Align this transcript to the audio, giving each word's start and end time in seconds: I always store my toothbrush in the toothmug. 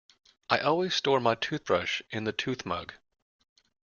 I 0.49 0.57
always 0.57 0.95
store 0.95 1.19
my 1.19 1.35
toothbrush 1.35 2.01
in 2.09 2.23
the 2.23 2.33
toothmug. 2.33 2.93